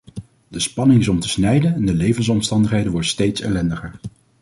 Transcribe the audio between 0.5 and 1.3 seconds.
spanning is om te